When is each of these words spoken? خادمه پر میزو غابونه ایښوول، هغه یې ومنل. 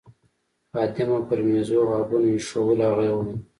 خادمه 0.71 1.19
پر 1.27 1.39
میزو 1.47 1.79
غابونه 1.89 2.29
ایښوول، 2.31 2.79
هغه 2.89 3.03
یې 3.07 3.11
ومنل. 3.15 3.39